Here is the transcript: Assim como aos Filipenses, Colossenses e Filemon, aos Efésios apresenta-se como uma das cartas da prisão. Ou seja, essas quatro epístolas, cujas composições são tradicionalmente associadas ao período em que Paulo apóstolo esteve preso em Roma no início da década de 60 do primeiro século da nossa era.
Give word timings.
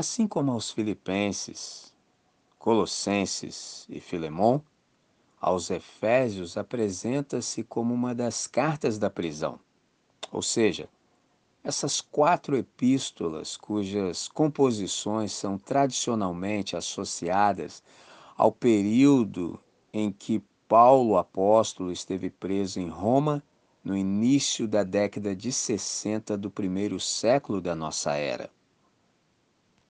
Assim 0.00 0.28
como 0.28 0.52
aos 0.52 0.70
Filipenses, 0.70 1.92
Colossenses 2.56 3.84
e 3.88 3.98
Filemon, 3.98 4.60
aos 5.40 5.72
Efésios 5.72 6.56
apresenta-se 6.56 7.64
como 7.64 7.94
uma 7.94 8.14
das 8.14 8.46
cartas 8.46 8.96
da 8.96 9.10
prisão. 9.10 9.58
Ou 10.30 10.40
seja, 10.40 10.88
essas 11.64 12.00
quatro 12.00 12.56
epístolas, 12.56 13.56
cujas 13.56 14.28
composições 14.28 15.32
são 15.32 15.58
tradicionalmente 15.58 16.76
associadas 16.76 17.82
ao 18.36 18.52
período 18.52 19.58
em 19.92 20.12
que 20.12 20.40
Paulo 20.68 21.16
apóstolo 21.16 21.90
esteve 21.90 22.30
preso 22.30 22.78
em 22.78 22.88
Roma 22.88 23.42
no 23.82 23.96
início 23.96 24.68
da 24.68 24.84
década 24.84 25.34
de 25.34 25.50
60 25.50 26.38
do 26.38 26.52
primeiro 26.52 27.00
século 27.00 27.60
da 27.60 27.74
nossa 27.74 28.14
era. 28.14 28.48